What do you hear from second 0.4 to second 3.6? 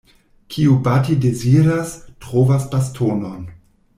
Kiu bati deziras, trovas bastonon.